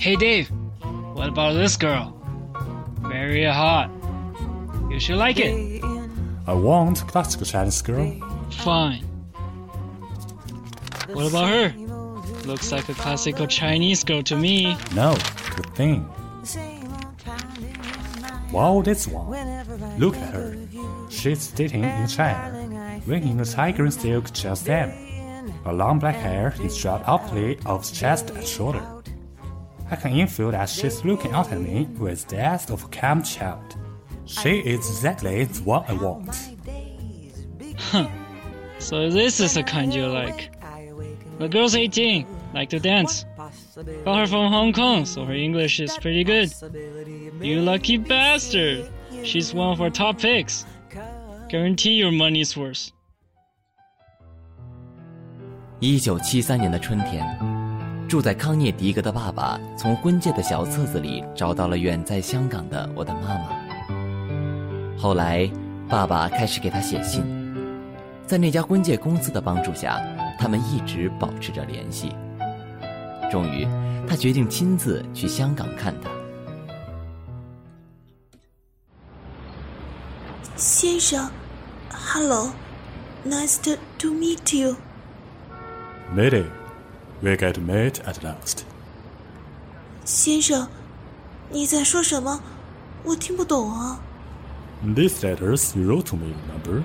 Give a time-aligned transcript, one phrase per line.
[0.00, 0.48] Hey Dave,
[1.12, 2.16] what about this girl?
[3.02, 3.90] Very hot.
[4.88, 5.84] You should like it.
[6.46, 8.10] I want classical Chinese girl.
[8.50, 9.04] Fine.
[11.12, 11.74] What about her?
[12.46, 14.74] Looks like a classical Chinese girl to me.
[14.94, 15.18] No,
[15.54, 16.08] good thing.
[18.50, 19.28] Wow, this one.
[19.98, 20.56] Look at her.
[21.10, 24.88] She's sitting in a chair, wearing a tiger silk chest hem.
[25.62, 28.82] Her long black hair is dropped uply off the chest and shoulder.
[29.89, 33.21] I can infer that she's looking out at me with the eyes of a calm
[33.21, 33.75] child.
[34.25, 36.35] She is exactly the one I want.
[38.79, 40.51] So this is the kind you like.
[41.39, 43.25] The girl's 18, like to dance.
[44.05, 46.51] Got her from Hong Kong, so her English is pretty good.
[47.41, 48.89] You lucky bastard!
[49.23, 50.65] She's one of our top picks.
[51.49, 52.91] Guarantee your money's worth.
[55.81, 57.37] 一九七三年的春天，
[58.10, 64.98] 住在康涅狄格的爸爸从婚介的小册子里找到了远在香港的我的妈妈。
[64.98, 65.48] 后来，
[65.88, 67.22] 爸爸开始给他写信，
[68.26, 70.02] 在那家婚介公司的帮助下，
[70.40, 72.12] 他们一直保持着联系。
[73.30, 73.64] 终于，
[74.08, 76.10] 他决定亲自去香港看他。
[80.56, 81.30] 先生
[81.92, 84.74] ，Hello，nice to to meet you。
[86.16, 86.44] Lady,
[87.22, 88.64] we get meet at last.
[90.04, 90.68] 先生，
[91.50, 92.40] 你在说什么？
[93.04, 94.00] 我听不懂啊。
[94.82, 96.82] These letters you wrote to me, remember?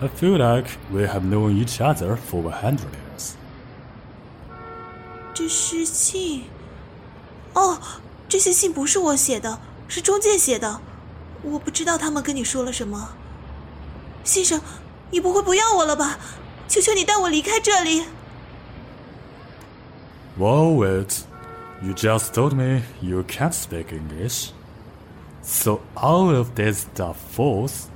[0.00, 3.32] I feel like we have known each other for a hundred years.
[5.34, 6.44] 这是信。
[7.54, 7.78] 哦，
[8.28, 10.80] 这些信不是我写的，是中介写的。
[11.42, 13.10] 我不知道他们跟你说了什么。
[14.24, 14.60] 先生，
[15.10, 16.18] 你不会不要我了吧？
[16.68, 18.04] 求求你带我离开这里。
[20.36, 21.24] Well, wait.
[21.82, 24.52] You just told me you can't speak English.
[25.42, 27.88] So all of this stuff false?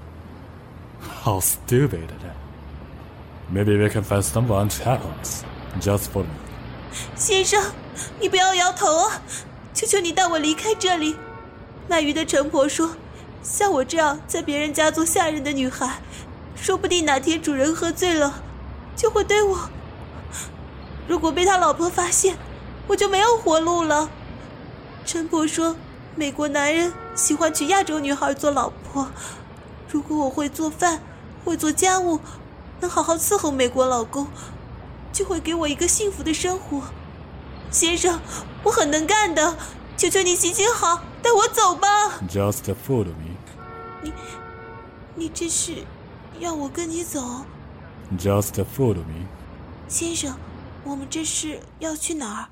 [1.25, 2.11] How stupid.
[3.51, 5.43] Maybe we can find someone to help us.
[5.81, 6.29] Just for me.
[7.17, 7.73] 先生，
[8.21, 9.23] 你不要摇头啊！
[9.73, 11.17] 求求你带我离开这里。
[11.89, 12.97] 卖鱼的陈婆说，
[13.43, 16.01] 像我这样在别人家做下人的女孩，
[16.55, 18.43] 说不定哪天主人喝醉了，
[18.95, 19.71] 就会对我。
[21.09, 22.37] 如果被他老婆发现，
[22.87, 24.11] 我就没有活路了。
[25.07, 25.75] 陈婆说，
[26.15, 29.09] 美国男人喜欢娶亚洲女孩做老婆。
[29.91, 31.01] 如果我会做饭，
[31.47, 32.21] 会做家务，
[32.81, 34.29] 能好好伺候美国老公，
[35.11, 36.83] 就会给我一个幸福的生活。
[37.71, 38.21] 先生，
[38.65, 39.57] 我很能干的，
[39.97, 41.89] 求求你行行好，带我走吧。
[42.29, 44.13] Just follow me.
[45.15, 45.73] 你这是
[46.39, 47.47] 要我跟你走
[48.19, 49.27] ，Just follow me.
[49.89, 50.37] 先生？
[50.89, 52.49] 我们这是要去哪儿？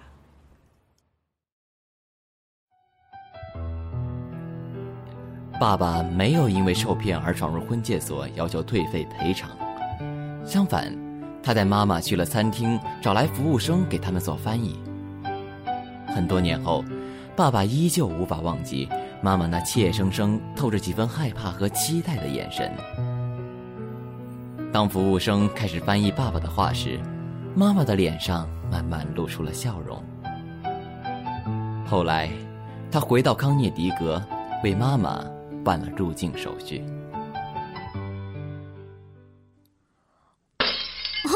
[5.58, 9.56] 爸爸没有因为受骗而闯入婚介所要求退费赔偿，
[10.44, 10.94] 相反，
[11.42, 14.78] 他带妈妈去了餐厅，找来服务生给他们做翻译。
[16.08, 16.84] 很多年后，
[17.34, 18.86] 爸爸依旧无法忘记
[19.22, 22.70] 妈妈那怯生生、透着几分害怕和期待的眼神。
[24.70, 27.00] 当服务生开始翻译爸爸的话时，
[27.58, 30.04] 妈妈的脸上慢慢露出了笑容。
[31.88, 32.30] 后来，
[32.92, 34.22] 他回到康涅狄格，
[34.62, 35.24] 为妈妈
[35.64, 36.84] 办了入境手续。
[41.24, 41.32] 哦，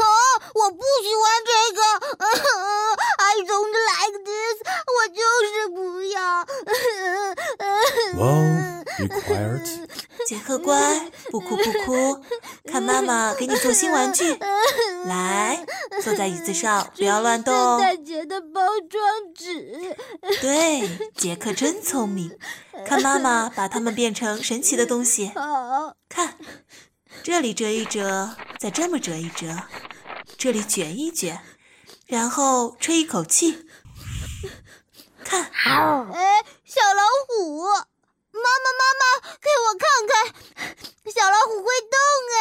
[0.53, 1.81] 我不喜欢这个，
[3.17, 6.45] I don't like this，我就是不要。
[8.13, 9.89] Well, be quiet.
[10.27, 12.23] 杰克乖，不哭不哭，
[13.11, 14.37] 看妈妈给你做新玩具。
[15.05, 15.65] 来，
[16.01, 17.53] 坐在椅子上，不要乱动。
[17.53, 19.97] 圣诞节的包装纸。
[20.39, 22.37] 对，杰克真聪明，
[22.87, 25.31] 看妈妈把它们变成神奇的东西。
[25.35, 26.37] 好，看，
[27.21, 29.63] 这里折一折，再这么折一折，
[30.37, 31.41] 这里卷一卷，
[32.07, 33.67] 然后吹一口气。
[35.25, 37.63] 看，哎，小老虎，
[38.41, 39.03] 妈妈妈妈，
[39.39, 40.11] 给我看看，
[41.13, 41.95] 小老虎会动
[42.35, 42.39] 哎。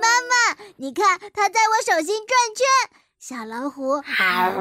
[0.00, 0.32] 妈妈，
[0.76, 2.66] 你看它在我手心转圈，
[3.18, 4.02] 小老虎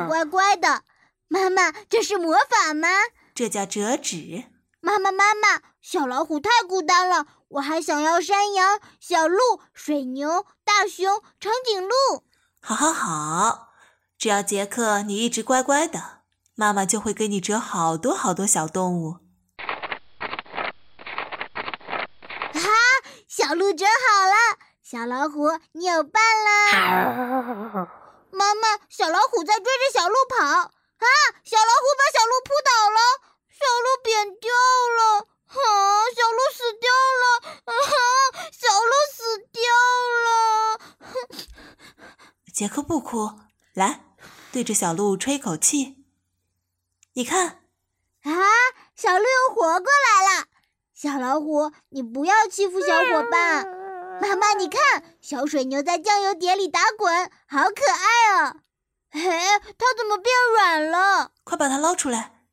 [0.07, 0.83] 乖乖的。
[1.27, 2.87] 妈妈，这是魔法吗？
[3.33, 4.45] 这叫折纸。
[4.79, 9.39] 妈妈妈妈，小老虎太孤单了，我还想要山羊、小鹿、
[9.73, 12.23] 水牛、大熊、长颈鹿。
[12.61, 13.69] 好好好，
[14.17, 16.14] 只要杰克你一直乖乖的，
[16.57, 19.17] 妈妈就会给你折好多好多小动物。
[22.53, 22.63] 啊，
[23.27, 27.89] 小鹿折好了，小老虎你有伴啦！
[28.31, 30.71] 妈妈，小老虎在追着小鹿跑啊！
[31.43, 32.99] 小老虎把小鹿扑倒了，
[33.51, 34.49] 小鹿扁掉
[34.95, 35.59] 了，啊！
[36.15, 36.87] 小鹿死掉
[37.21, 37.23] 了，
[37.65, 37.75] 啊！
[38.53, 39.19] 小鹿死
[39.51, 39.61] 掉
[40.23, 40.27] 了。
[42.55, 43.39] 杰克不哭，
[43.73, 44.05] 来，
[44.53, 46.04] 对着小鹿吹口气。
[47.17, 47.61] 你看，
[48.23, 48.31] 啊，
[48.93, 50.47] 小鹿又活过来了。
[50.93, 53.65] 小老虎，你不要欺负小伙伴。
[54.21, 58.57] 妈妈，你看，小水牛在酱油碟里打滚，好可爱哦！
[59.11, 59.21] 嘿，
[59.77, 61.31] 它怎么变软了？
[61.45, 62.43] 快把它捞出来！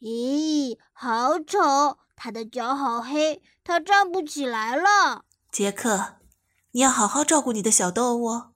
[0.00, 1.98] 咦，好丑！
[2.16, 5.22] 它的脚好黑，它站不起来了。
[5.52, 6.16] 杰克，
[6.72, 8.54] 你要好好照顾你的小动物哦。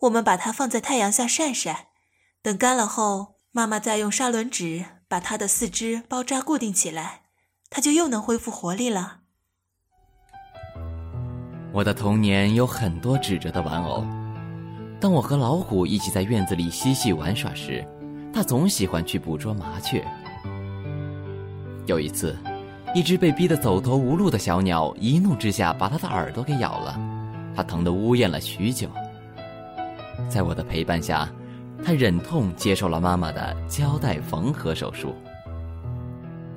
[0.00, 1.88] 我们把它放在太阳下晒晒，
[2.42, 7.20] 等干了后，妈妈再用砂轮纸把它的四肢包扎固定起来，
[7.70, 9.18] 它就又能恢复活力了。
[11.72, 14.04] 我的童年有很多纸折的玩偶。
[15.00, 17.86] 当我和老虎一起在院子里嬉戏玩耍时，
[18.32, 20.04] 它总喜欢去捕捉麻雀。
[21.86, 22.36] 有一次，
[22.92, 26.98] 一只被逼得走投无路的小鸟一怒之下把它的耳朵给咬了，
[27.54, 28.90] 它疼得呜咽了许久。
[30.28, 31.30] 在我的陪伴下，
[31.84, 35.14] 它忍痛接受了妈妈的胶带缝合手术。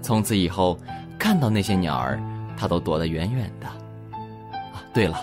[0.01, 0.79] 从此以后，
[1.19, 2.17] 看到那些鸟儿，
[2.57, 3.67] 他都躲得远远的。
[4.93, 5.17] 对了，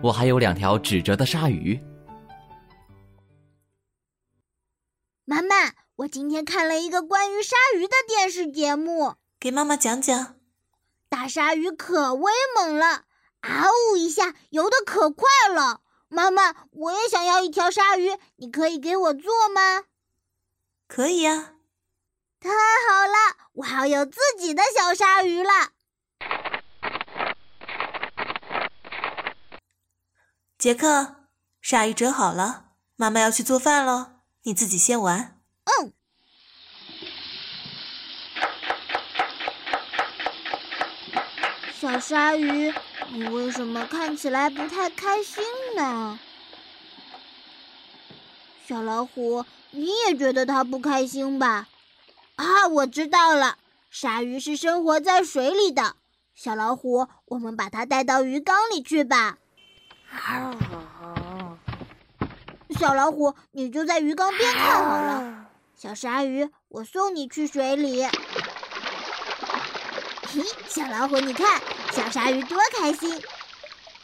[0.00, 1.80] 我还有两条纸折的鲨鱼。
[5.24, 10.36] 妈妈，我今天看了一个关于鲨鱼的电视节目，给妈妈讲讲。
[11.08, 13.04] 大鲨鱼可威猛了，
[13.40, 15.80] 啊呜一下游得可快了。
[16.08, 19.84] 妈妈，我也想要一条鲨鱼，你可以给我做吗？
[20.86, 21.54] 可以呀。
[22.40, 25.72] 太好了，我要有自己的小鲨鱼了。
[30.56, 31.28] 杰克，
[31.60, 35.38] 鲨鱼折好了，妈妈要去做饭喽，你自己先玩。
[35.64, 35.92] 嗯。
[41.80, 42.72] 小鲨鱼，
[43.10, 45.42] 你为什么看起来不太开心
[45.76, 46.18] 呢？
[48.66, 51.68] 小老虎，你也觉得它不开心吧？
[52.36, 53.56] 啊，我知道了，
[53.90, 55.96] 鲨鱼是生活在水里的。
[56.34, 59.38] 小老虎，我们把它带到鱼缸里去吧。
[62.78, 65.46] 小老虎，你就在鱼缸边看好了。
[65.74, 68.04] 小鲨鱼，我送你去水里。
[70.30, 71.60] 嘿，小老虎，你看，
[71.92, 73.22] 小鲨鱼多开心！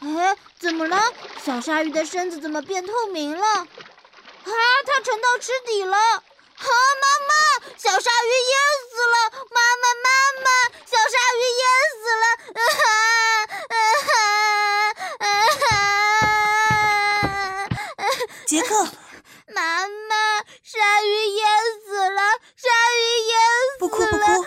[0.01, 1.13] 哎，怎么了？
[1.43, 3.47] 小鲨鱼的身子怎么变透明了？
[3.47, 3.67] 啊，
[4.85, 5.97] 它沉到池底了！
[5.97, 6.21] 啊，
[6.57, 7.33] 妈妈，
[7.77, 8.55] 小鲨鱼淹
[8.91, 9.15] 死了！
[9.51, 10.09] 妈妈，妈
[10.43, 10.47] 妈，
[10.85, 11.63] 小鲨鱼淹
[12.01, 12.25] 死了！
[12.55, 12.61] 啊
[13.69, 13.77] 啊
[15.19, 15.69] 啊！
[18.45, 18.69] 杰克，
[19.53, 20.13] 妈妈，
[20.63, 21.41] 鲨鱼淹
[21.85, 22.21] 死了！
[22.55, 23.33] 鲨鱼淹
[23.79, 23.79] 死了！
[23.79, 24.45] 不哭不哭，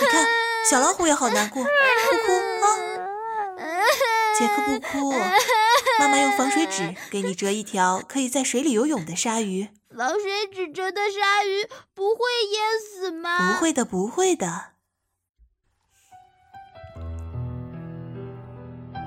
[0.00, 0.14] 你看，
[0.68, 1.68] 小老虎也好难过， 不
[2.26, 2.59] 哭啊！
[4.40, 5.12] 杰克不哭，
[5.98, 9.68] 妈妈用防水纸 给你折一条可以在水里游泳的鲨鱼。
[9.94, 12.20] 防水纸折的鲨鱼不会
[12.50, 13.52] 淹死吗？
[13.52, 14.70] 不会的，不会的。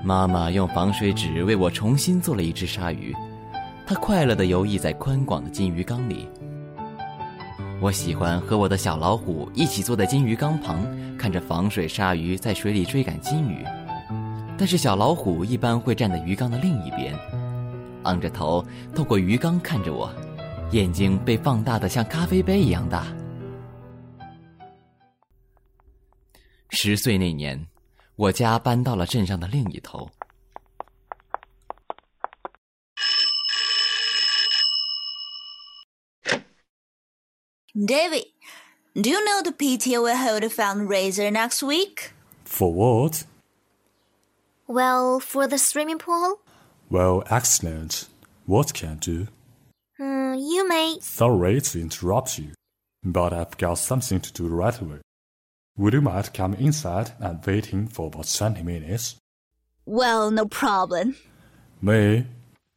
[0.04, 3.12] 妈妈用防水纸为我重新做了一只鲨鱼，
[3.88, 6.28] 它快乐地游弋在宽广的金鱼缸里。
[7.82, 10.86] 我喜欢和我的小老虎一起坐在金鱼缸旁，
[11.18, 13.64] 看着防水鲨鱼在水里追赶金鱼。
[14.56, 17.14] 但是小老虎一般会站在鱼缸的另一边，
[18.04, 20.10] 昂着头透过鱼缸看着我，
[20.70, 23.06] 眼睛被放大的像咖啡杯一样大。
[26.70, 27.66] 十岁那年，
[28.16, 30.08] 我家搬到了镇上的另一头。
[37.74, 38.26] David,
[38.94, 42.12] do you know the PTA will hold a fundraiser next week?
[42.44, 43.24] For what?
[44.67, 46.39] Well, for the swimming pool?
[46.89, 48.07] Well, excellent.
[48.45, 49.27] What can I do?
[49.97, 50.97] Hmm, you may.
[51.01, 52.53] Sorry to interrupt you,
[53.03, 55.01] but I've got something to do right away.
[55.77, 59.15] Would you mind coming inside and waiting for about 20 minutes?
[59.85, 61.15] Well, no problem.
[61.81, 62.25] May,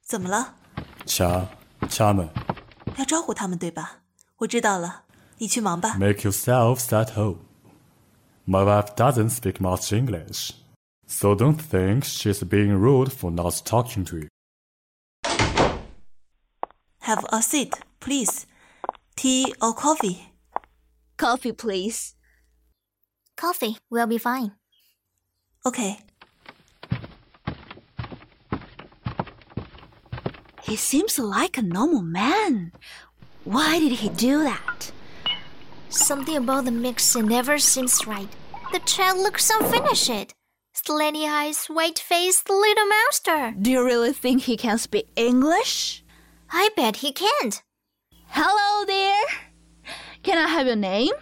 [0.05, 0.55] 怎么了？
[1.07, 1.49] cha,
[1.89, 2.29] chairman,
[2.97, 4.03] 要招呼他们对吧？
[4.39, 5.03] 我知道了，
[5.39, 5.97] 你去忙吧。
[5.99, 7.39] make yourselves at home.
[8.47, 10.53] My wife doesn't speak much English,
[11.08, 14.28] so don't think she's being rude for not talking to you.
[17.02, 18.46] Have a seat, please.
[19.16, 20.34] Tea or coffee?
[21.18, 22.16] Coffee, please.
[23.38, 24.52] Coffee will be fine.
[25.66, 25.98] OK.
[30.64, 32.74] He seems like a normal man.
[33.46, 34.92] Why did he do that?
[35.90, 38.28] Something about the mix never seems right.
[38.74, 40.34] The child looks unfinished.
[40.86, 43.54] Slanty eyes, white faced little monster.
[43.60, 46.04] Do you really think he can speak English?
[46.52, 47.64] I bet he can't.
[48.28, 49.26] Hello there.
[50.24, 51.14] Can I have your name?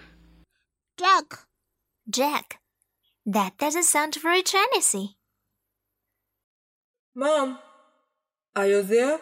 [1.00, 2.60] Jack，Jack.
[3.26, 5.16] That doesn't sound very Chinesey.
[7.16, 7.58] Mom,
[8.56, 9.20] are you there?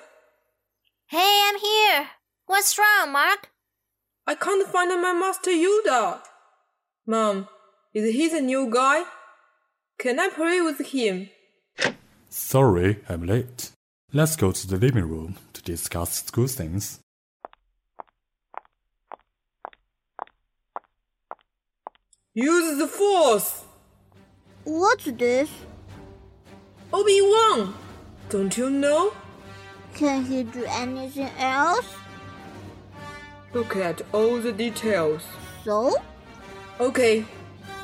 [1.07, 2.09] Hey, I'm here.
[2.47, 3.51] What's wrong, Mark?
[4.25, 6.21] I can't find my master Yoda.
[7.05, 7.47] Mom,
[7.93, 9.03] is he the new guy?
[10.03, 11.29] Can I play with him?
[12.27, 13.71] Sorry, I'm late.
[14.11, 16.99] Let's go to the living room to discuss school things.
[22.33, 23.63] Use the Force!
[24.65, 25.49] What's this?
[26.91, 27.73] Obi-Wan!
[28.27, 29.13] Don't you know?
[29.93, 31.95] Can he do anything else?
[33.53, 35.21] Look at all the details.
[35.63, 35.95] So?
[36.81, 37.23] Okay,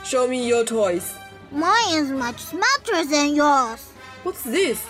[0.03, 1.18] show me your toys.
[1.50, 3.92] Mine is much smarter than yours.
[4.22, 4.80] What's this?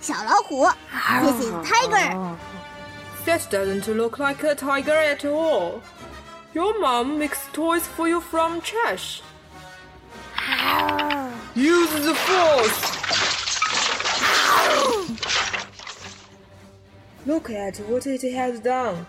[0.00, 0.72] 小老虎，
[1.22, 2.36] This is tiger.
[3.26, 5.82] That doesn't look like a tiger at all.
[6.54, 9.22] Your mom makes toys for you from trash.
[11.54, 12.98] Use the force!
[17.26, 19.06] Look at what it has done.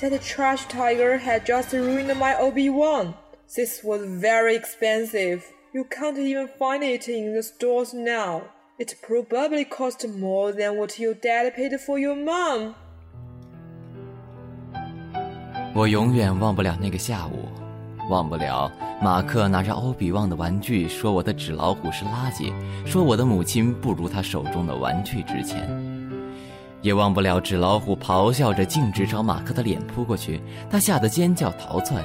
[0.00, 3.14] That trash tiger had just ruined my Obi-Wan.
[3.56, 5.50] This was very expensive.
[5.71, 8.41] You can't even find it in the stores now.
[8.79, 12.73] It probably cost more than what your dad paid for your mom.
[15.75, 17.49] 我永远忘不了那个下午，
[18.09, 22.51] 忘不了马克拿着欧比旺的玩具说我的纸老虎是垃圾，
[22.83, 25.69] 说我的母亲不如他手中的玩具值钱，
[26.81, 32.03] 也忘不了纸老虎咆哮着径直朝马克的脸扑过去，他吓得尖叫逃窜，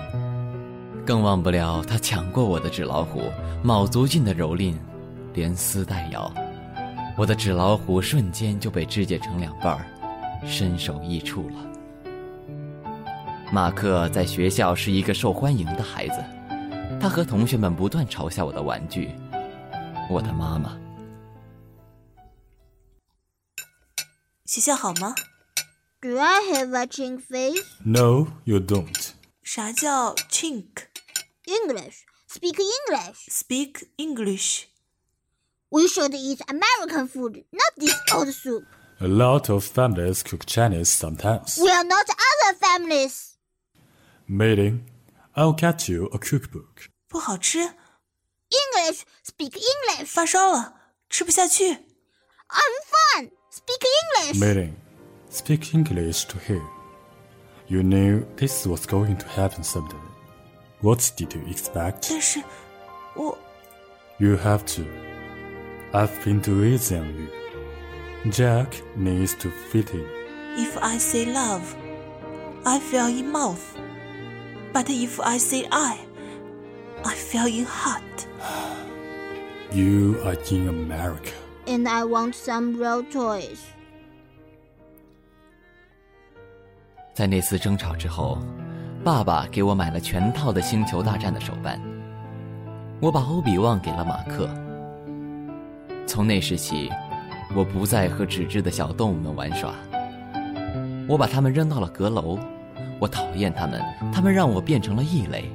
[1.05, 3.31] 更忘不了他抢过我的纸老虎，
[3.63, 4.75] 卯足劲的蹂躏，
[5.35, 6.33] 连撕带咬，
[7.17, 9.87] 我的纸老虎瞬间就被肢解成两半儿，
[10.47, 11.57] 身首异处了。
[13.53, 16.25] 马克在学校是一个受欢迎的孩子，
[16.99, 19.11] 他和同学们不断嘲笑我的玩具，
[20.09, 20.77] 我的妈妈。
[24.47, 25.15] 学校好吗
[26.01, 27.63] ？Do I have a chink face?
[27.85, 29.11] No, you don't.
[29.43, 30.65] 啥叫 chink?
[31.48, 32.06] English.
[32.28, 33.28] Speak English.
[33.30, 34.68] Speak English.
[35.72, 38.66] We should eat American food, not this old soup.
[39.02, 41.58] A lot of families cook Chinese sometimes.
[41.58, 43.38] We are not other families.
[44.28, 44.84] Meeting,
[45.36, 46.90] I'll get you a cookbook.
[47.08, 49.06] 不好吃， English.
[49.26, 50.06] Speak English.
[50.08, 50.74] 发烧了，
[51.10, 51.66] 吃不下去。
[52.50, 52.76] I'm
[53.16, 53.32] fine.
[53.52, 53.84] Speak
[54.28, 54.40] English.
[54.40, 54.74] Meeting,
[55.32, 56.62] speak English to him.
[57.68, 59.98] You knew this was going to happen someday.
[60.84, 62.08] What did you expect?
[62.10, 62.42] 但是，
[63.16, 63.38] 我
[64.18, 64.84] You have to.
[65.94, 67.28] I've been too easy on you.
[68.32, 70.06] Jack needs to fit in.
[70.58, 71.64] if I say love,
[72.66, 73.62] I feel in mouth.
[74.74, 75.98] But if I say I,
[77.04, 78.28] I feel in heart.
[79.72, 81.32] You are in America.
[81.68, 83.60] And I want some real toys.
[87.14, 88.38] 在那次争吵之后，
[89.05, 91.79] 爸爸给我买了全套的《星球大战》的手办，
[93.01, 94.49] 我把欧比旺给了马克。
[96.07, 96.91] 从那时起，
[97.55, 99.75] 我不再和纸质的小动物们玩耍，
[101.07, 102.39] 我把它们扔到了阁楼。
[102.99, 103.79] 我讨厌它们，
[104.11, 105.51] 它们让我变成了异类。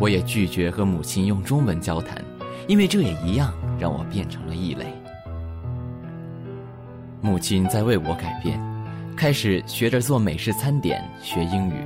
[0.00, 2.20] 我也拒绝和母亲用中文交谈，
[2.66, 4.86] 因为这也一样让我变成了异类。
[7.20, 8.58] 母亲在为我改变。
[9.18, 11.84] 开始学着做美式餐点，学英语。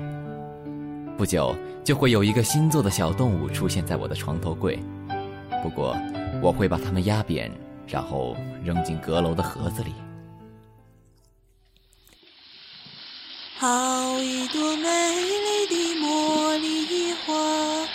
[1.17, 4.79] 不久就会有一个新做的小动物出现在我的床头柜，
[5.63, 5.97] 不过
[6.43, 7.51] 我会把它们压扁，
[7.87, 9.95] 然后扔进阁楼的盒子里。
[13.57, 13.67] 好
[14.19, 17.87] 一朵美丽的茉莉花，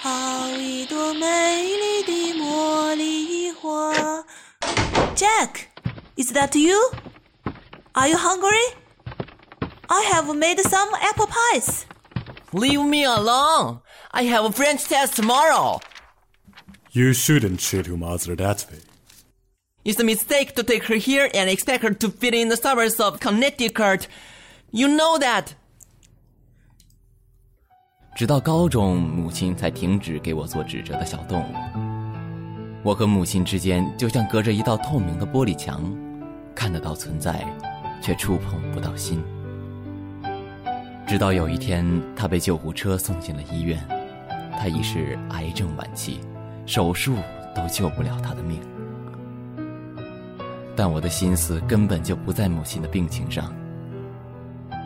[0.00, 3.94] 好一朵美丽的茉莉花。
[5.14, 5.68] Jack,
[6.16, 6.76] is that you?
[7.95, 8.65] Are you hungry?
[9.89, 11.85] I have made some apple pies.
[12.53, 13.79] Leave me alone!
[14.11, 15.79] I have a French test tomorrow.
[16.91, 18.79] You shouldn't treat your mother that way.
[19.83, 22.99] It's a mistake to take her here and expect her to fit in the suburbs
[22.99, 24.07] of Connecticut.
[24.71, 25.55] You know that.
[28.15, 31.53] 直到高中，母亲才停止给我做纸折的小动物。
[32.83, 35.83] 我和母亲之间就像隔着一道透明的玻璃墙，
[36.55, 37.45] 看得到存在，
[38.02, 39.22] 却触碰不到心。
[41.06, 43.78] 直到有一天，他被救护车送进了医院，
[44.58, 46.20] 他已是癌症晚期，
[46.66, 47.16] 手术
[47.54, 48.60] 都救不了他的命。
[50.74, 53.52] 但我的心思根本就不在母亲的病情上。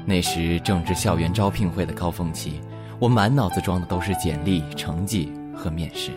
[0.05, 2.61] 那时正值校园招聘会的高峰期，
[2.99, 6.11] 我满脑子装的都是简历、成绩和面试，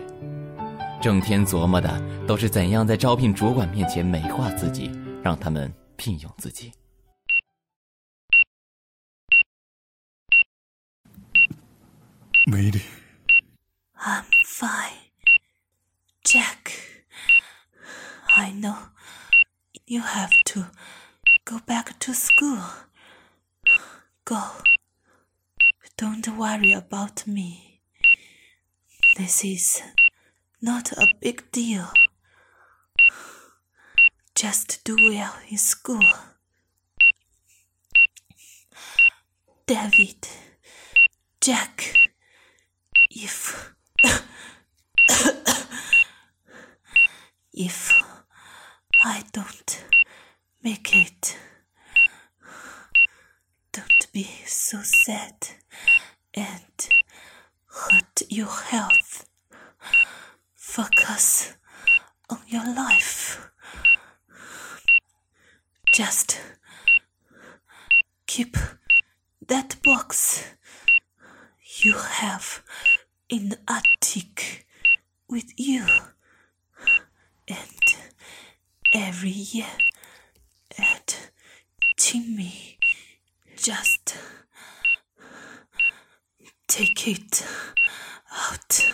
[1.00, 4.90] 整天琢磨的都是怎样在招聘主管面前美化自己，
[5.22, 6.72] 让他们聘用自己。
[12.50, 12.82] Lady.
[14.04, 14.92] I'm fine.
[16.24, 16.72] Jack,
[18.28, 18.76] I know
[19.86, 20.66] you have to
[21.44, 22.62] go back to school.
[24.24, 24.42] Go.
[25.96, 27.80] Don't worry about me.
[29.16, 29.82] This is
[30.62, 31.88] not a big deal.
[34.34, 36.04] Just do well in school.
[39.66, 40.26] David,
[41.40, 41.94] Jack,
[43.10, 43.74] if
[47.52, 47.92] if
[49.04, 49.84] I don't
[50.62, 51.36] make it,
[53.72, 55.48] don't be so sad
[56.34, 56.88] and
[57.66, 59.26] hurt your health.
[60.54, 61.54] Focus
[62.28, 63.50] on your life.
[65.92, 66.40] Just
[68.26, 68.56] keep
[69.48, 70.44] that box
[71.82, 72.62] you have
[73.30, 74.66] in the attic
[75.28, 75.86] with you.
[77.48, 77.96] And
[78.92, 79.66] every year
[80.78, 81.30] at
[81.96, 82.78] Timmy,
[83.56, 84.16] just
[86.66, 87.46] take it
[88.32, 88.84] out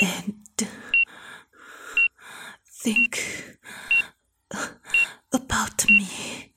[0.00, 0.34] and
[2.66, 3.58] think
[5.32, 6.52] about me.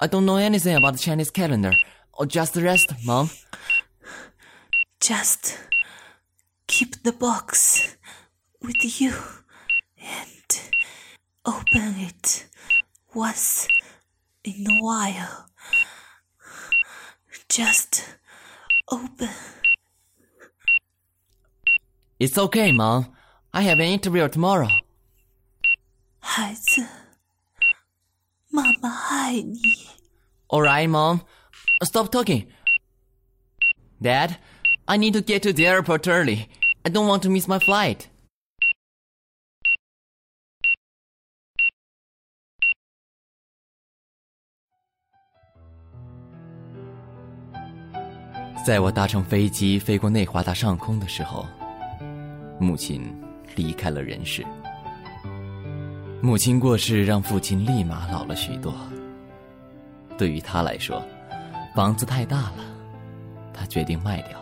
[0.00, 1.72] I don't know anything about the Chinese calendar
[2.17, 3.29] Or just rest, Mom.
[4.99, 5.57] Just
[6.67, 7.97] keep the box
[8.61, 9.13] with you
[9.97, 10.61] and
[11.45, 12.47] open it
[13.13, 13.67] once
[14.43, 15.49] in a while.
[17.49, 18.03] Just
[18.89, 19.29] open.
[22.19, 23.13] It's okay, Mom.
[23.53, 24.69] I have an interview tomorrow.
[26.19, 26.87] 孩子，
[28.49, 29.59] 妈妈爱你。
[30.47, 31.21] Alright, Mom.
[31.82, 32.46] Stop talking.
[34.02, 34.36] Dad,
[34.86, 36.48] I need to get to the airport early.
[36.84, 38.06] I don't want to miss my flight.
[48.66, 51.46] 在我搭乘飞机飞过内华达上空的时候，
[52.60, 53.02] 母亲
[53.56, 54.44] 离开了人世。
[56.20, 58.74] 母亲过世，让父亲立马老了许多。
[60.18, 61.02] 对于他来说，
[61.78, 62.56] 房子太大了，
[63.54, 64.36] 他决定卖掉。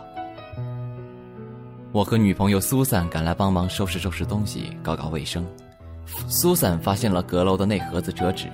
[1.91, 5.45] 我和女朋友苏珊赶来帮忙收拾收拾东西，搞搞卫生。
[6.27, 8.47] 苏珊发现了阁楼的那盒子折纸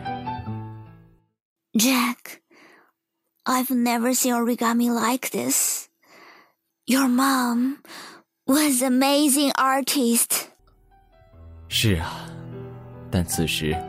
[1.71, 2.41] ，Jack,
[3.45, 5.87] I've never seen origami like this.
[6.83, 7.77] Your mom
[8.45, 10.47] was amazing artist.
[11.69, 12.25] 是啊，
[13.09, 13.81] 但此时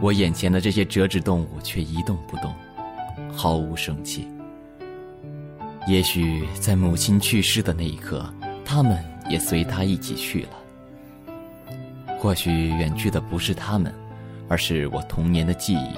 [0.00, 2.54] 我眼前的这些折纸动物却一动不动，
[3.32, 4.28] 毫无生气。
[5.88, 8.24] 也许在母亲去世的那一刻，
[8.64, 8.96] 他们
[9.28, 10.50] 也随他一起去了。
[12.18, 13.92] 或许远去的不是他们，
[14.48, 15.88] 而是我童年的记忆。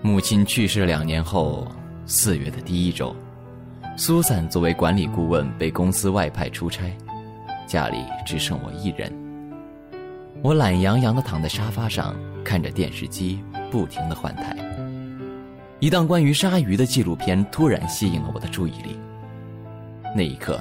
[0.00, 1.66] 母亲去世两年后，
[2.06, 3.14] 四月的第一周，
[3.96, 6.96] 苏珊作为管理顾问被公司外派出差，
[7.66, 9.12] 家里只剩我一人。
[10.42, 14.56] 我懒洋洋地躺在沙发上，看着电视机，不停地换台。
[15.82, 18.96] 一档关于鲨鱼的纪录片突然吸引了我的注意力。
[20.14, 20.60] 那一刻，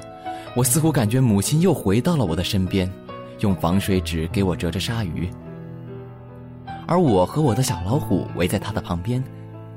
[0.56, 2.92] 我似乎感觉母亲又回到了我的身边，
[3.42, 5.30] 用防水纸给我折着鲨鱼，
[6.88, 9.24] 而我和我的小老虎围在她的旁边，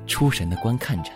[0.07, 1.11] 出神的观看着。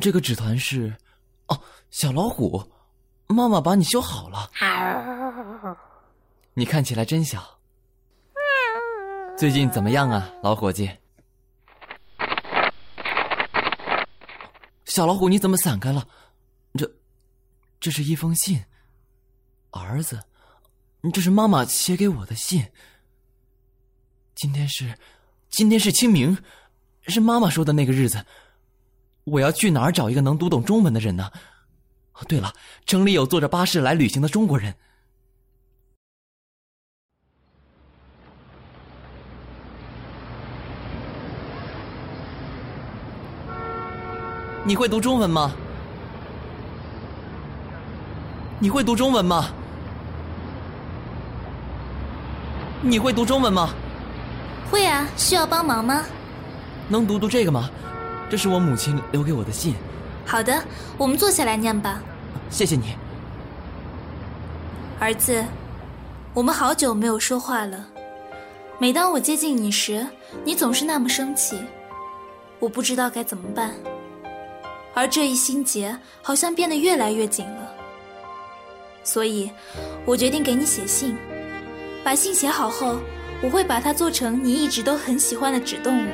[0.00, 0.92] 这个纸团是，
[1.46, 1.60] 哦，
[1.92, 2.60] 小老虎，
[3.28, 4.50] 妈妈把你修好了。
[6.54, 7.57] 你看起来真小。
[9.38, 10.90] 最近怎么样啊，老伙计？
[14.84, 16.04] 小老虎，你怎么散开了？
[16.74, 16.90] 这，
[17.78, 18.60] 这是一封信。
[19.70, 20.20] 儿子，
[21.12, 22.66] 这是妈妈写给我的信。
[24.34, 24.98] 今天是，
[25.48, 26.36] 今天是清明，
[27.06, 28.26] 是妈妈说的那个日子。
[29.22, 31.30] 我要去哪儿找一个能读懂中文的人呢？
[32.14, 32.52] 哦对了，
[32.86, 34.74] 城里有坐着巴士来旅行的中国人。
[44.68, 45.50] 你会读中文吗？
[48.58, 49.48] 你会读中文吗？
[52.82, 53.70] 你会读中文吗？
[54.70, 56.04] 会啊，需要帮忙吗？
[56.86, 57.70] 能读读这个吗？
[58.28, 59.74] 这是我母亲留给我的信。
[60.26, 60.62] 好的，
[60.98, 62.02] 我们坐下来念吧。
[62.50, 62.94] 谢谢你，
[65.00, 65.42] 儿子。
[66.34, 67.86] 我们好久没有说话了。
[68.78, 70.06] 每当我接近你时，
[70.44, 71.58] 你总是那么生气，
[72.58, 73.72] 我不知道该怎么办。
[74.98, 77.72] 而这一心结好像变得越来越紧了，
[79.04, 79.48] 所以，
[80.04, 81.16] 我决定给你写信。
[82.02, 82.98] 把信写好后，
[83.40, 86.10] 我会把它做成你一直都很喜欢的纸动物。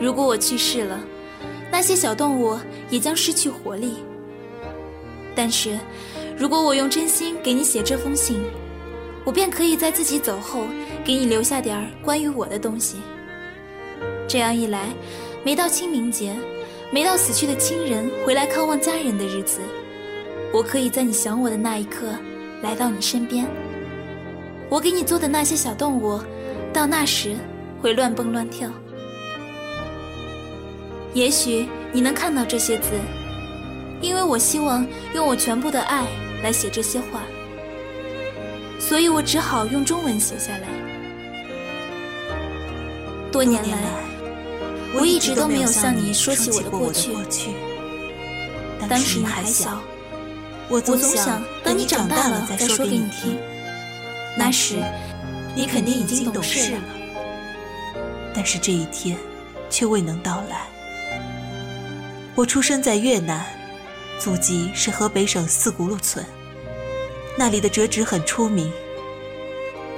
[0.00, 0.98] 如果我去世了，
[1.70, 3.96] 那些小动物也将失去活力。
[5.34, 5.78] 但是，
[6.34, 8.42] 如果我用真心给你写这封信，
[9.22, 10.62] 我便可以在自己走后
[11.04, 12.96] 给你留下点儿关于我的东西。
[14.26, 14.88] 这样一来，
[15.44, 16.34] 每到清明节，
[16.90, 19.60] 每到死去的亲人回来看望家人的日子，
[20.54, 22.14] 我可以在你想我的那一刻
[22.62, 23.46] 来到你身边。
[24.70, 26.18] 我给你做的那些小动物，
[26.72, 27.36] 到那时
[27.82, 28.70] 会乱蹦乱跳。
[31.12, 32.88] 也许你能看到这些字，
[34.00, 36.06] 因为我希望用我全部的爱
[36.42, 37.22] 来写这些话，
[38.78, 40.68] 所以我只好用中文写下来。
[43.30, 43.76] 多年来，
[44.94, 47.10] 我一直都没有向你说起我的过去。
[48.88, 49.82] 当时你还小，
[50.68, 53.38] 我总想等你长大了再说给你听。
[54.36, 54.76] 那时，
[55.54, 56.80] 你肯定已经懂事了。
[58.34, 59.18] 但是这一天，
[59.68, 60.66] 却未能到来。
[62.34, 63.44] 我出生在越南，
[64.18, 66.24] 祖籍是河北省四轱辘村，
[67.36, 68.72] 那里的折纸很出名。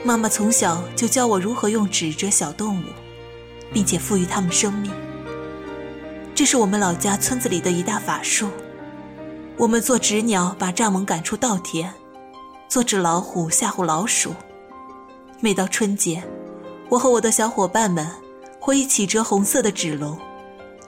[0.03, 2.87] 妈妈从小就教我如何用纸折小动物，
[3.72, 4.90] 并且赋予它们生命。
[6.35, 8.48] 这是我们老家村子里的一大法术。
[9.56, 11.90] 我们做纸鸟把蚱蜢赶出稻田，
[12.68, 14.35] 做纸老虎吓唬老鼠。
[15.40, 16.22] 每到春节，
[16.88, 18.06] 我和我的小伙伴们
[18.59, 20.18] 会一起折红色的纸龙。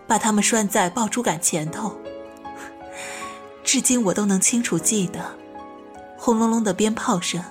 [0.04, 1.96] 把它们拴在爆竹杆前头，
[3.64, 5.20] 至今我都能清楚记得，
[6.18, 7.42] 轰隆隆的鞭炮声，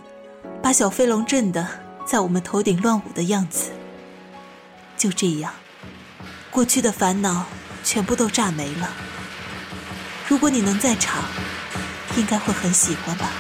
[0.62, 1.66] 把小飞龙震得
[2.06, 3.72] 在我们头顶乱舞的样子。
[5.02, 5.52] 就这样，
[6.52, 7.48] 过去的烦恼
[7.84, 8.94] 全部都炸没了。
[10.28, 11.24] 如果你能在场，
[12.16, 13.32] 应该会很喜欢吧？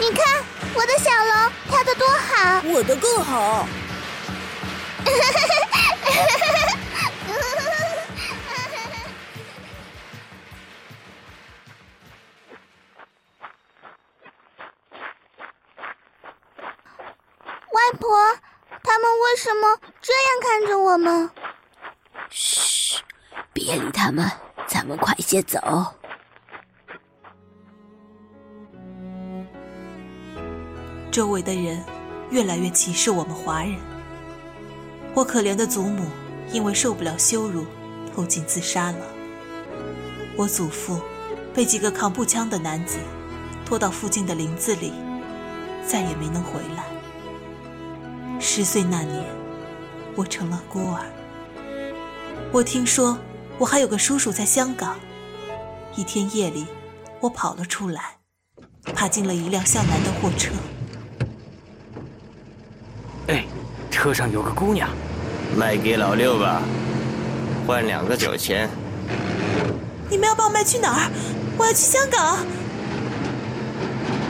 [0.00, 0.42] 你看，
[0.74, 3.68] 我的小龙跳得多好，我的更好。
[20.00, 21.30] 这样看着我们？
[22.30, 23.02] 嘘，
[23.52, 24.30] 别理他们，
[24.66, 25.58] 咱们快些走。
[31.10, 31.82] 周围的人
[32.30, 33.76] 越来越歧视我们华人。
[35.14, 36.06] 我可怜的祖母
[36.52, 37.66] 因为受不了羞辱，
[38.14, 38.98] 投井自杀了。
[40.36, 41.00] 我祖父
[41.52, 42.98] 被几个扛步枪的男子
[43.66, 44.92] 拖到附近的林子里，
[45.84, 46.84] 再也没能回来。
[48.38, 49.24] 十岁那年，
[50.18, 51.00] 我成了孤儿。
[52.50, 53.16] 我听说
[53.56, 54.98] 我还有个叔叔在香港。
[55.94, 56.66] 一天夜里，
[57.20, 58.16] 我跑了出来，
[58.92, 60.50] 爬进了一辆向南的货车。
[63.28, 63.44] 哎，
[63.92, 64.90] 车上有个姑娘，
[65.56, 66.62] 卖给老六吧，
[67.64, 68.68] 换两个酒钱。
[70.10, 71.10] 你们要把我卖去哪儿？
[71.56, 72.38] 我要去香港。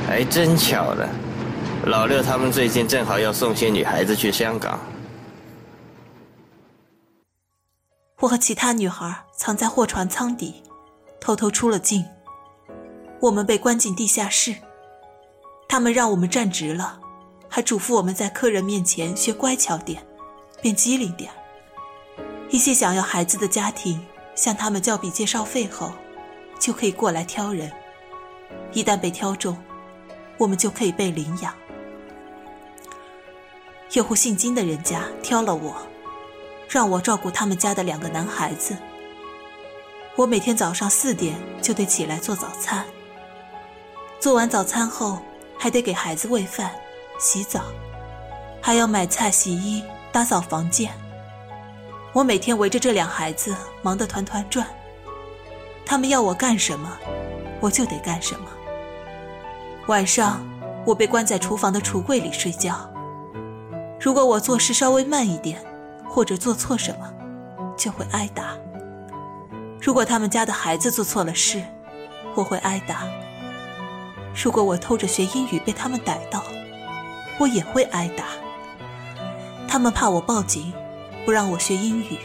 [0.06, 1.08] 还真巧了。
[1.86, 4.78] 老六他们最近正好要送些女孩子去香港。
[8.20, 10.62] 我和其他女孩藏在货船舱底，
[11.20, 12.04] 偷偷出了境。
[13.20, 14.56] 我们被关进地下室，
[15.68, 16.98] 他们让我们站直了，
[17.48, 20.04] 还嘱咐我们在客人面前学乖巧点，
[20.60, 21.30] 变机灵点。
[22.50, 24.04] 一些想要孩子的家庭
[24.34, 25.92] 向他们交笔介绍费后，
[26.58, 27.70] 就可以过来挑人。
[28.72, 29.56] 一旦被挑中，
[30.38, 31.54] 我们就可以被领养。
[33.92, 35.76] 有户姓金的人家挑了我，
[36.68, 38.76] 让我照顾他们家的两个男孩子。
[40.14, 42.84] 我每天早上四点就得起来做早餐，
[44.20, 45.18] 做完早餐后
[45.56, 46.70] 还得给孩子喂饭、
[47.18, 47.62] 洗澡，
[48.60, 50.92] 还要买菜、洗衣、打扫房间。
[52.12, 54.66] 我每天围着这两孩子忙得团团转，
[55.86, 56.98] 他们要我干什么，
[57.60, 58.46] 我就得干什么。
[59.86, 60.44] 晚上，
[60.84, 62.90] 我被关在厨房的橱柜里睡觉。
[64.00, 65.64] 如果我做事稍微慢一点，
[66.18, 67.08] 或者做错什么，
[67.76, 68.56] 就会挨打。
[69.80, 71.62] 如果他们家的孩子做错了事，
[72.34, 73.06] 我会挨打。
[74.34, 76.42] 如果我偷着学英语被他们逮到，
[77.38, 78.24] 我也会挨打。
[79.68, 80.72] 他们怕我报警，
[81.24, 82.18] 不让我学英语，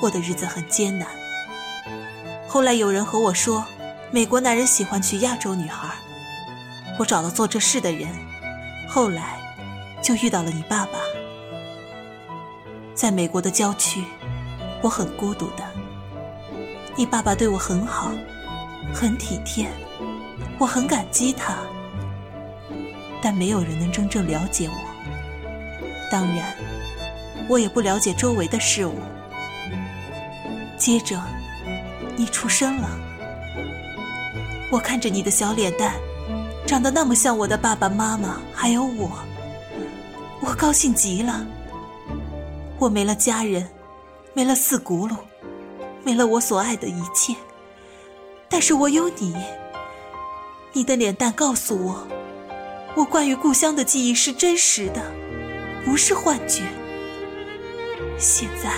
[0.00, 1.08] 我的日子很艰难。
[2.46, 3.64] 后来有人和我说，
[4.12, 5.88] 美国男人喜欢娶亚洲女孩，
[7.00, 8.08] 我找了做这事的人，
[8.88, 9.40] 后来
[10.00, 11.00] 就遇到了你爸爸。
[12.94, 14.04] 在美国的郊区，
[14.82, 15.64] 我很孤独的。
[16.94, 18.12] 你爸爸对我很好，
[18.94, 19.66] 很体贴，
[20.58, 21.56] 我很感激他。
[23.22, 24.74] 但没有人能真正了解我。
[26.10, 26.54] 当然，
[27.48, 28.94] 我也不了解周围的事物。
[30.76, 31.18] 接着，
[32.16, 32.90] 你出生了，
[34.70, 35.94] 我看着你的小脸蛋，
[36.66, 39.10] 长得那么像我的爸爸妈妈，还有我，
[40.42, 41.46] 我高兴极了。
[42.82, 43.68] 我没了家人，
[44.34, 45.16] 没了四轱辘，
[46.02, 47.32] 没了我所爱的一切，
[48.48, 49.36] 但是我有你。
[50.72, 52.08] 你的脸蛋告诉我，
[52.96, 55.00] 我关于故乡的记忆是真实的，
[55.84, 56.62] 不是幻觉。
[58.18, 58.72] 现在，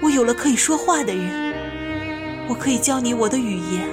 [0.00, 3.84] 我有了可以说话的人，我可以教你我的语言，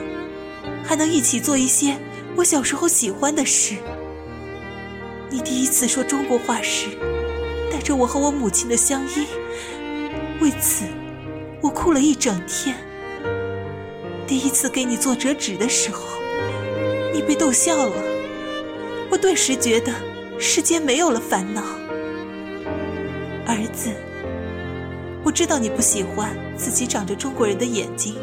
[0.83, 1.97] 还能一起做一些
[2.35, 3.73] 我小时候喜欢的事。
[5.31, 6.89] 你第一次说中国话时。
[7.71, 9.28] 带着我和我母亲的相依，
[10.39, 10.86] 为此
[11.62, 12.75] 我哭了一整天。
[14.28, 16.01] 第一次给你做折纸的时候，
[17.13, 18.04] 你被逗笑了，
[19.12, 19.93] 我顿时觉得
[20.39, 21.62] 世间没有了烦恼。
[23.45, 23.91] 儿子，
[25.23, 28.15] 我知道你不喜欢自己长着中国人的眼睛，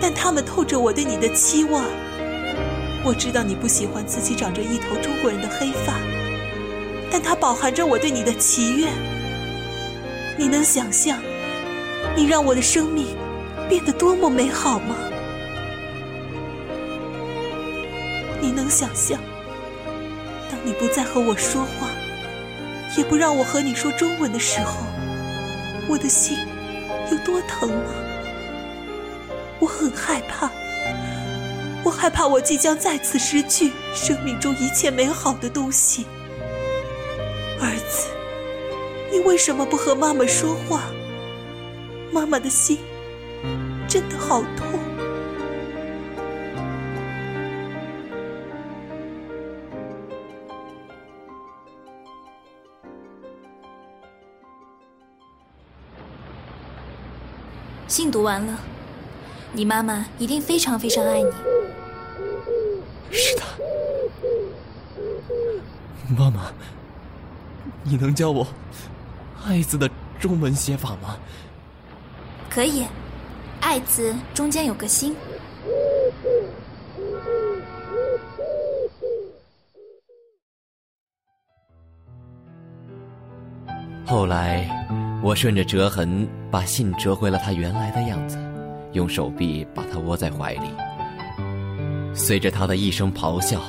[0.00, 1.84] 但他们透着我对你的期望。
[3.04, 6.15] 我知道你不喜欢自己长着一头中国人的黑发。
[7.10, 8.92] 但它饱含着我对你的祈愿。
[10.38, 11.18] 你能想象，
[12.14, 13.06] 你让我的生命
[13.68, 14.96] 变得多么美好吗？
[18.40, 19.18] 你能想象，
[20.50, 21.88] 当你不再和我说话，
[22.96, 24.74] 也不让我和你说中文的时候，
[25.88, 26.36] 我的心
[27.10, 27.92] 有多疼吗？
[29.58, 30.50] 我很害怕，
[31.82, 36.04] 我害怕我即将再次失去生命中一切美好的东西。
[37.60, 38.08] 儿子，
[39.10, 40.82] 你为什么不和妈妈说话？
[42.12, 42.78] 妈妈的心
[43.86, 44.78] 真的好痛。
[57.86, 58.58] 信读完了，
[59.52, 61.30] 你妈妈一定非常非常爱你。
[63.10, 63.42] 是的，
[66.16, 66.52] 妈妈。
[67.88, 68.44] 你能教我
[69.46, 71.16] “爱”字的中文写法吗？
[72.50, 72.84] 可以
[73.62, 75.14] ，“爱”字中间有个心。
[84.04, 84.68] 后来，
[85.22, 88.36] 我顺着折痕把信折回了它原来的样子，
[88.94, 90.68] 用手臂把它窝在怀里。
[92.12, 93.60] 随着他的一声咆哮，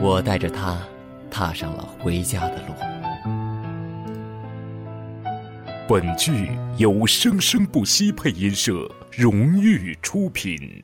[0.00, 0.76] 我带着他
[1.30, 2.91] 踏上了回家的路。
[5.92, 6.32] 本剧
[6.78, 10.82] 由生生不息配音社荣誉出品。